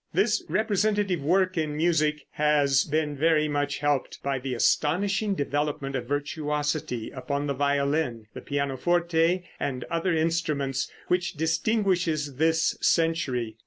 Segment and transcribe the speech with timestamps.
[0.15, 6.07] This representative work in music has been very much helped by the astonishing development of
[6.07, 13.57] virtuosity upon the violin, the pianoforte and other instruments, which distinguishes this century.